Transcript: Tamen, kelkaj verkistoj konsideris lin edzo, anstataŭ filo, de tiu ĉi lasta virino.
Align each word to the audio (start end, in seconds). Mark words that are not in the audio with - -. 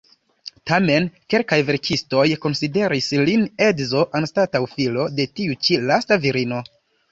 Tamen, 0.69 1.03
kelkaj 1.33 1.59
verkistoj 1.67 2.23
konsideris 2.47 3.11
lin 3.29 3.45
edzo, 3.67 4.03
anstataŭ 4.23 4.65
filo, 4.75 5.07
de 5.21 5.29
tiu 5.37 5.61
ĉi 5.69 5.81
lasta 5.93 6.21
virino. 6.27 6.67